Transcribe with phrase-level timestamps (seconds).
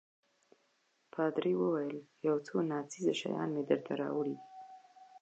[1.13, 1.97] پادري وویل:
[2.27, 4.47] یو څو ناڅېزه شیان مې درته راوړي دي.